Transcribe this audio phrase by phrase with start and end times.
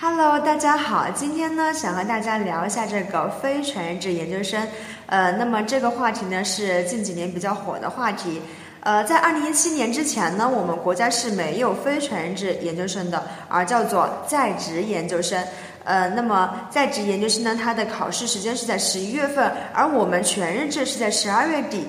[0.00, 4.64] Hello，大家好，今天呢想和大家聊一下这个非全日制研究生，
[5.06, 8.40] 呃，那么这个话题呢是近几年比较火的话题，
[8.78, 15.42] 呃，在二零一七年之前呢，我们国家是没有非全日制研究生的，而叫做在职研究生，
[15.82, 21.88] 呃，那么在职研究生呢，它的考试时间是在十一月份，而我们全日制是在十二月底，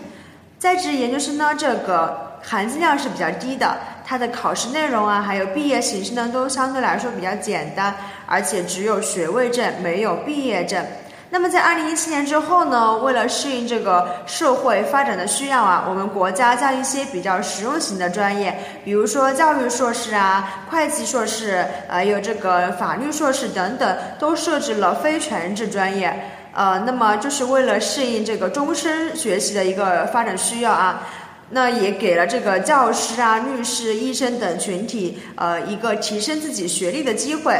[0.60, 2.28] 在职研究生呢，这个。
[2.42, 7.94] 含金量是比较低的，它的考试内容啊，还有毕业形式呢，都相对来说比较简单，
[8.26, 10.82] 而且只有学位证，没有毕业证。
[11.30, 26.18] 那么在二零一七年之后呢，为了适应这个社会发展的需要啊，我们国家将一些比较实用型的专业，比如说教育硕士啊、会计硕士，还有这个法律硕士等等，都设置了非全日制专业。
[26.54, 31.08] 呃，那么就是为了适应这个终身学习的一个发展需要啊。
[31.52, 37.60] 那也给了这个教师啊、律师、医生等群体，呃，一个提升自己学历的机会。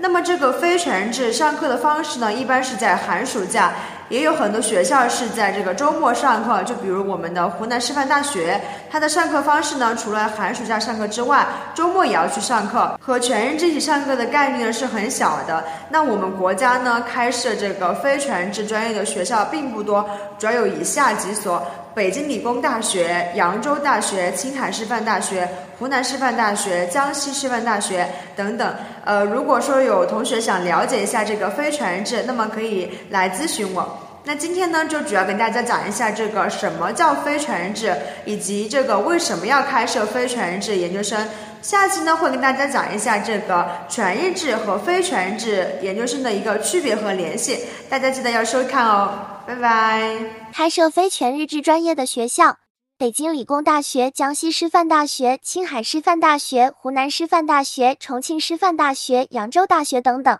[0.00, 3.72] 那么这个非全日制上课的方式呢，一般是在寒暑假，
[4.10, 6.62] 也有很多学校是在这个周末上课。
[6.64, 15.64] 就比如我们的湖南师范大学，它的上课方式呢，除了寒暑假上课之外，周末也要去上课，和全日制一起上课的概率呢是很小的。
[15.88, 20.04] 那我们国家呢，开设这个非全日制专业的学校并不多，
[20.38, 21.64] 主要有以下几所。
[21.92, 28.72] 北京理工大学、扬州大学、青海师范大学、湖南师范大学、江西师范大学等等。
[29.04, 33.99] 呃，如果说有同学想了解一下这个非全日制，那么可以来咨询我。
[34.24, 41.26] 那今天呢，就主要跟大家讲一下这个什么叫非全日制，以及这个为什么要开设非全日制研究生。
[41.62, 47.60] 下期呢，会跟大家讲一下这个全日制和非全日制研究生的一个区别和联系。
[47.88, 49.26] 大家记得要收看哦。
[49.46, 50.12] 拜拜。
[50.52, 52.58] 开设非全日制专业的学校：
[52.98, 60.38] 北京理工大学、江西师范大学、青海师范大学、湖南师范大学、重庆师范大学、扬州大学等等。